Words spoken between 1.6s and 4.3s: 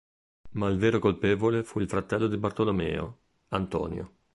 fu il fratello di Bartolomeo, Antonio.